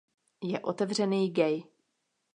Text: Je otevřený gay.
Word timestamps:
Je 0.43 0.59
otevřený 0.59 1.29
gay. 1.31 1.63